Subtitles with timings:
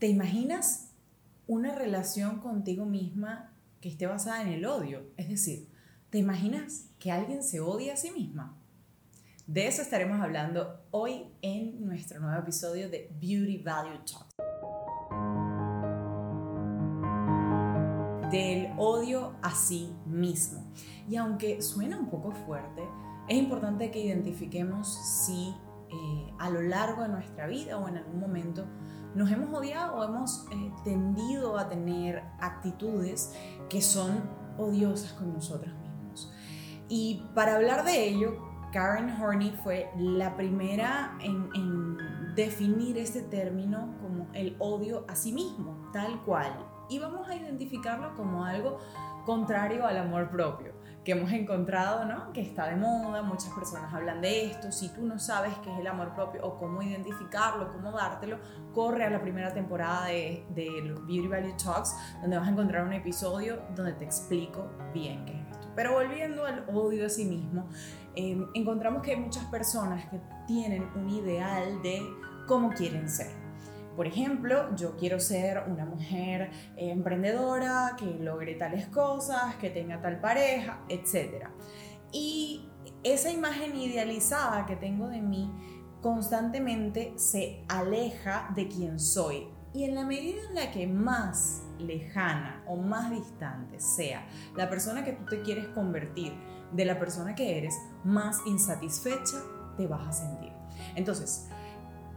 [0.00, 0.94] ¿Te imaginas
[1.46, 3.52] una relación contigo misma
[3.82, 5.02] que esté basada en el odio?
[5.18, 5.68] Es decir,
[6.08, 8.56] ¿te imaginas que alguien se odia a sí misma?
[9.46, 14.26] De eso estaremos hablando hoy en nuestro nuevo episodio de Beauty Value Talk.
[18.30, 20.64] Del odio a sí mismo.
[21.10, 22.82] Y aunque suena un poco fuerte,
[23.28, 24.88] es importante que identifiquemos
[25.26, 25.54] si
[25.90, 28.64] eh, a lo largo de nuestra vida o en algún momento
[29.14, 33.34] nos hemos odiado o hemos eh, tendido a tener actitudes
[33.68, 34.22] que son
[34.58, 36.32] odiosas con nosotros mismos.
[36.88, 38.36] Y para hablar de ello,
[38.72, 45.32] Karen Horney fue la primera en, en definir este término como el odio a sí
[45.32, 46.52] mismo, tal cual.
[46.90, 48.78] Y vamos a identificarlo como algo
[49.24, 52.32] contrario al amor propio que hemos encontrado, ¿no?
[52.32, 54.70] Que está de moda, muchas personas hablan de esto.
[54.70, 58.38] Si tú no sabes qué es el amor propio o cómo identificarlo, cómo dártelo,
[58.74, 62.92] corre a la primera temporada de, de Beauty Value Talks, donde vas a encontrar un
[62.92, 65.68] episodio donde te explico bien qué es esto.
[65.74, 67.66] Pero volviendo al odio a sí mismo,
[68.14, 72.06] eh, encontramos que hay muchas personas que tienen un ideal de
[72.46, 73.39] cómo quieren ser.
[73.96, 80.00] Por ejemplo, yo quiero ser una mujer eh, emprendedora, que logre tales cosas, que tenga
[80.00, 81.48] tal pareja, etc.
[82.12, 82.68] Y
[83.02, 85.50] esa imagen idealizada que tengo de mí
[86.00, 89.48] constantemente se aleja de quien soy.
[89.72, 95.04] Y en la medida en la que más lejana o más distante sea la persona
[95.04, 96.32] que tú te quieres convertir
[96.72, 99.38] de la persona que eres, más insatisfecha
[99.76, 100.52] te vas a sentir.
[100.94, 101.48] Entonces,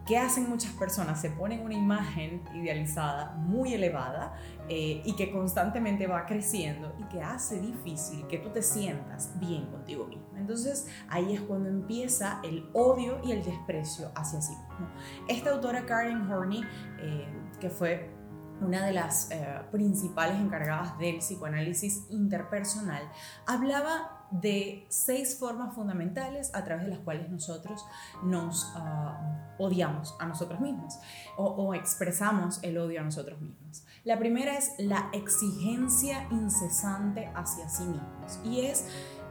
[0.06, 1.22] ¿Qué hacen muchas personas?
[1.22, 4.34] Se ponen una imagen idealizada muy elevada
[4.68, 9.66] eh, y que constantemente va creciendo y que hace difícil que tú te sientas bien
[9.68, 10.28] contigo mismo.
[10.36, 14.90] Entonces ahí es cuando empieza el odio y el desprecio hacia sí mismo.
[15.30, 16.66] Esta autora Karen Horney,
[17.00, 17.26] eh,
[17.62, 18.12] que fue
[18.60, 23.10] una de las eh, principales encargadas del psicoanálisis interpersonal,
[23.46, 27.86] hablaba de seis formas fundamentales a través de las cuales nosotros
[28.24, 31.00] nos ah, odiamos a nosotros mismos
[31.38, 33.86] o, expresamos el odio a nosotros mismos.
[34.04, 38.88] La primera es la exigencia incesante hacia sí mismos y es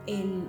[0.07, 0.49] el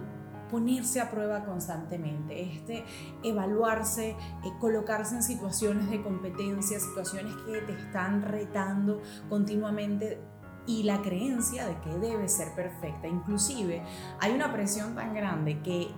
[0.51, 2.85] ponerse a prueba constantemente, este
[3.23, 4.15] evaluarse, eh,
[4.59, 10.21] colocarse en situaciones de competencia, situaciones que te están retando continuamente
[10.65, 13.07] y la creencia de que debe ser perfecta.
[13.07, 13.83] Inclusive
[14.19, 15.89] hay una presión tan grande que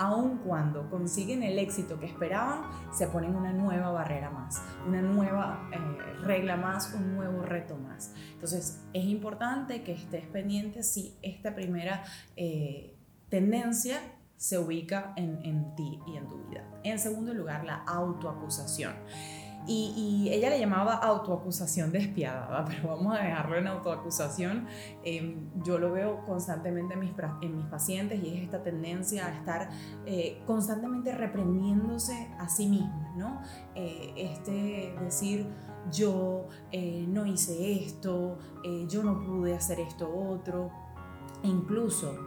[0.00, 5.68] aun cuando consiguen el éxito que esperaban, se ponen una nueva barrera más, una nueva
[5.72, 8.14] eh, regla más, un nuevo reto más.
[8.32, 12.02] Entonces es importante que estés pendiente si esta primera
[12.34, 12.96] eh,
[13.28, 14.00] tendencia
[14.36, 16.64] se ubica en, en ti y en tu vida.
[16.82, 18.94] En segundo lugar, la autoacusación.
[19.66, 24.66] Y, ella le llamaba autoacusación despiadada, pero vamos a dejarlo en autoacusación.
[25.04, 27.12] Em, yo lo veo constantemente en mis,
[27.42, 29.70] en mis, pacientes y es esta tendencia a estar
[30.06, 33.40] eh, constantemente reprendiéndose a sí misma, ¿no?
[33.74, 35.46] Eh, este decir,
[35.92, 38.38] yo eh, no hice esto,
[38.88, 40.70] yo no pude hacer esto otro,
[41.42, 42.18] e incluso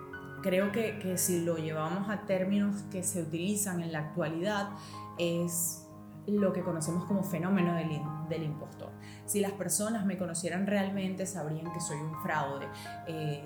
[0.41, 4.69] creo que, que si lo llevamos a términos que se utilizan en la actualidad,
[5.17, 5.82] es
[6.27, 8.89] lo que conocemos como fenómeno del, del, impostor.
[9.25, 12.67] Si las personas me conocieran realmente, sabrían que soy un fraude.
[13.07, 13.43] Eh,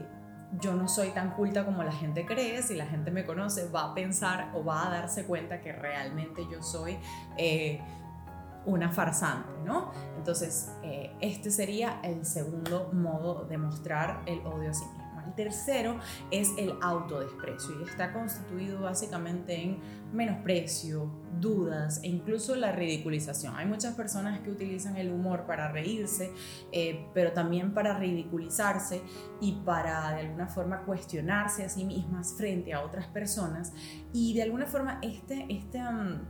[0.60, 3.92] yo no soy tan culta como la gente cree, si la gente me conoce va
[3.92, 6.98] a pensar o va a darse cuenta que realmente yo soy
[7.38, 7.82] eh,
[8.66, 9.92] una farsante, ¿no?
[10.18, 14.97] Entonces, eh, este sería el segundo modo de mostrar el odio a.
[15.38, 16.00] Tercero
[16.32, 19.78] es el autodesprecio y está constituido básicamente en
[20.12, 21.10] menosprecio,
[21.40, 23.56] dudas e incluso la ridiculización.
[23.56, 26.32] Hay muchas personas que utilizan el humor para reírse,
[26.72, 29.02] eh, pero también para ridiculizarse
[29.40, 33.74] y para de alguna forma cuestionarse a sí mismas frente a otras personas
[34.14, 36.22] y de alguna forma este, este, mm,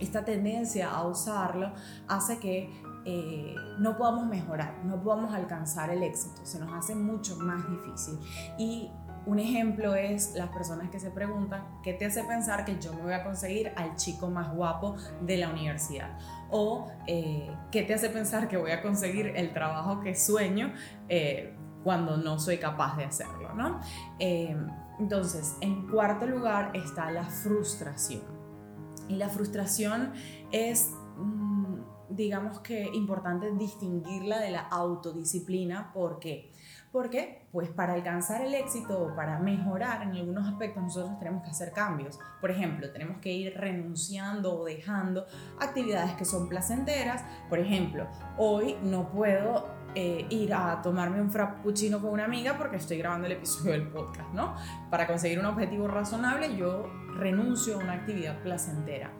[0.00, 1.72] esta tendencia a usarlo
[2.08, 2.70] hace que
[3.04, 8.18] eh, no podamos mejorar, no podamos alcanzar el éxito, se nos hace mucho más difícil.
[8.58, 8.90] Y
[9.26, 13.02] un ejemplo es las personas que se preguntan, ¿qué te hace pensar que yo me
[13.02, 16.18] voy a conseguir al chico más guapo de la universidad?
[16.50, 20.72] O eh, ¿qué te hace pensar que voy a conseguir el trabajo que sueño
[21.08, 21.54] eh,
[21.84, 23.54] cuando no soy capaz de hacerlo?
[23.54, 23.80] ¿no?
[24.98, 28.22] entonces, en cuarto lugar está la frustración.
[29.08, 30.12] Y la frustración
[30.52, 30.92] es
[32.20, 35.90] digamos que importante distinguirla de la autodisciplina.
[35.92, 36.52] ¿Por qué?
[36.92, 41.50] Porque, pues para alcanzar el éxito o para mejorar en algunos aspectos, nosotros tenemos que
[41.50, 42.18] hacer cambios.
[42.40, 45.24] Por ejemplo, tenemos que ir renunciando o dejando
[45.60, 47.24] actividades que son placenteras.
[47.48, 48.06] Por ejemplo,
[48.38, 53.26] hoy no puedo eh, ir a tomarme un frappuccino con una amiga porque estoy grabando
[53.26, 54.56] el episodio del podcast, ¿no?
[54.90, 59.12] Para conseguir un objetivo razonable, yo renuncio a una actividad placentera.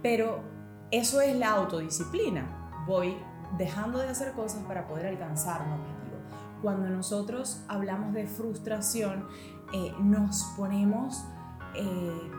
[0.00, 0.55] Pero
[0.90, 2.84] eso es la autodisciplina.
[2.86, 3.16] Voy
[3.58, 6.06] dejando de hacer cosas para poder alcanzar un objetivo
[6.62, 9.26] cuando nosotros hablamos de frustración,
[9.72, 11.24] eh, nos ponemos
[11.74, 12.30] eh,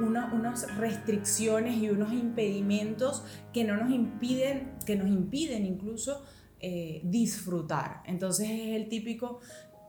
[0.00, 6.22] unas restricciones y unos impedimentos que no nos impiden, que nos impiden incluso
[6.60, 8.02] eh, disfrutar.
[8.06, 9.40] Entonces es el típico,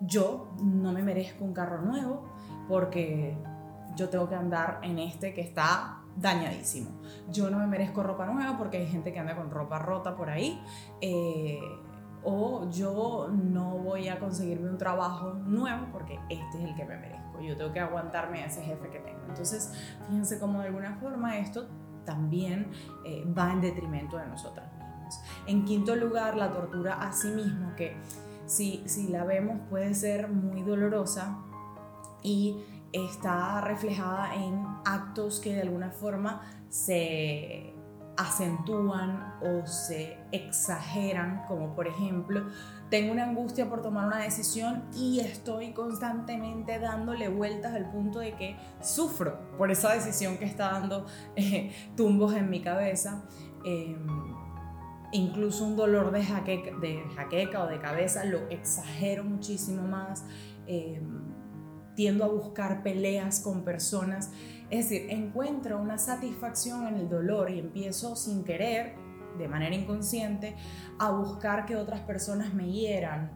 [0.01, 2.29] yo no me merezco un carro nuevo
[2.67, 3.37] porque
[3.95, 6.91] yo tengo que andar en este que está dañadísimo.
[7.29, 10.29] Yo no me merezco ropa nueva porque hay gente que anda con ropa rota por
[10.29, 10.61] ahí
[12.23, 16.97] o yo no voy a conseguirme un trabajo nuevo porque este es el que me
[16.97, 17.41] merezco.
[17.41, 19.19] Yo tengo que aguantarme a ese jefe que tengo.
[19.27, 19.73] Entonces,
[20.07, 21.67] fíjense cómo de alguna forma esto
[22.05, 22.71] también
[23.05, 25.19] eh, va en detrimento de nosotros mismos.
[25.47, 27.97] En quinto lugar, la tortura a sí mismo, que
[28.45, 31.37] si, si la vemos puede ser muy dolorosa
[32.21, 32.63] y
[32.93, 37.73] está reflejada en actos que de alguna forma se
[38.15, 42.45] acentúan o se exageran, como por ejemplo,
[42.89, 48.35] tengo una angustia por tomar una decisión y estoy constantemente dándole vueltas al punto de
[48.35, 53.23] que sufro por esa decisión que está dando eh, tumbos en mi cabeza.
[53.65, 54.05] Em,
[55.11, 60.23] incluso un dolor de jaqueca, de jaqueca o de cabeza lo exagero muchísimo más.
[60.67, 61.42] Em,
[61.95, 64.31] tiendo a buscar peleas con personas
[64.73, 68.95] es decir, encuentro una satisfacción en el dolor y empiezo sin querer,
[69.37, 70.55] de manera inconsciente,
[70.97, 73.31] a buscar que otras personas me hieran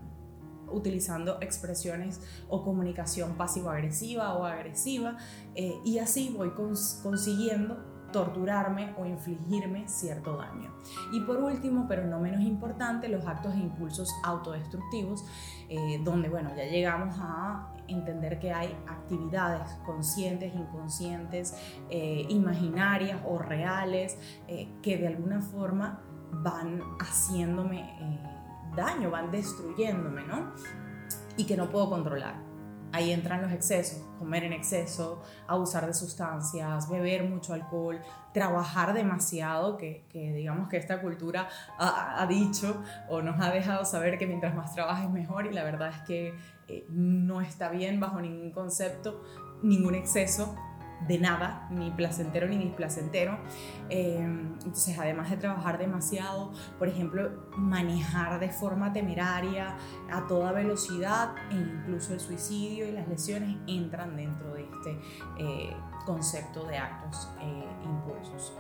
[0.68, 5.18] utilizando expresiones o comunicación pasivo-agresiva o agresiva
[5.54, 6.54] eh, y así voy
[7.04, 7.78] consiguiendo
[8.12, 10.74] torturarme o infligirme cierto daño.
[11.12, 15.24] Y por último, pero no menos importante, los actos e impulsos autodestructivos,
[15.70, 21.56] eh, donde, bueno, ya llegamos a entender que hay actividades conscientes, inconscientes,
[21.90, 24.18] eh, imaginarias o reales,
[24.48, 26.02] eh, que de alguna forma
[26.32, 27.84] van haciéndome
[28.76, 30.54] daño, van destruyéndome, ¿no?
[31.36, 32.48] Y que no puedo controlar.
[32.94, 38.00] Ahí entran los excesos, comer en exceso, abusar de sustancias, beber mucho alcohol,
[38.34, 44.26] trabajar demasiado, que, digamos que esta cultura ha, dicho o nos ha dejado saber que
[44.26, 46.34] mientras más trabajes mejor y la verdad es que
[46.68, 49.24] eh, no está bien bajo ningún concepto,
[49.62, 50.56] ningún exceso
[51.06, 53.38] de nada, ni placentero ni displacentero.
[53.90, 59.76] Em, entonces, además de trabajar demasiado, por ejemplo, manejar de forma temeraria
[60.12, 65.00] a toda velocidad e incluso el suicidio y las lesiones entran dentro de este
[65.38, 65.76] eh,
[66.06, 68.54] concepto de actos e impulsos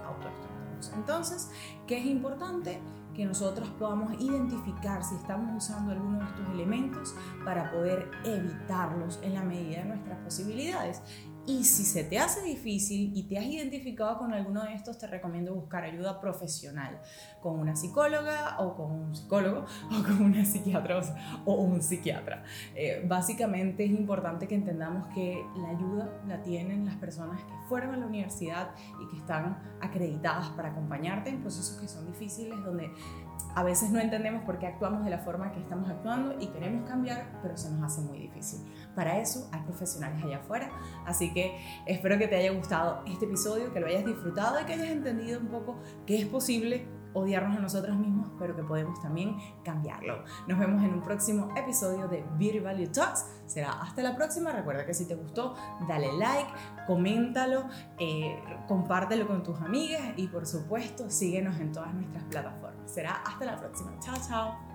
[0.95, 1.50] Entonces,
[1.85, 2.79] ¿qué es importante?
[3.18, 9.33] que nosotros podamos identificar si estamos usando alguno de estos elementos para poder evitarlos en
[9.33, 11.01] la medida de nuestras posibilidades.
[11.47, 15.07] Y si se te hace difícil y te has identificado con alguno de estos, te
[15.07, 16.99] recomiendo buscar ayuda profesional
[17.41, 20.99] con una psicóloga o con un psicólogo o con una psiquiatra
[21.45, 22.44] o un psiquiatra.
[22.75, 27.95] Eh, básicamente es importante que entendamos que la ayuda la tienen las personas que fueron
[27.95, 28.71] a la universidad
[29.01, 32.91] y que están acreditadas para acompañarte en procesos que son difíciles, donde
[33.56, 36.88] a veces no entendemos por qué actuamos de la forma que estamos actuando y queremos
[36.88, 38.60] cambiar, pero se nos hace muy difícil.
[38.96, 40.70] Para eso hay profesionales allá afuera.
[41.06, 44.74] Así que espero que te haya gustado este episodio, que lo hayas disfrutado y que
[44.74, 49.38] hayas entendido un poco que es posible odiarnos a nosotros mismos, pero que podemos también
[49.63, 50.24] cambiarlo.
[50.48, 53.25] Nos vemos en un próximo episodio de Beauty Value Talks.
[53.46, 54.51] Será hasta la próxima.
[54.51, 55.56] Recuerda que si te gustó,
[55.88, 56.50] dale like,
[56.86, 57.65] coméntalo,
[57.98, 62.66] eh, compártelo con tus amigas y por supuesto síguenos en todas nuestras plataformas.
[62.88, 63.91] Será hasta la próxima.
[64.00, 64.66] Chao, chao.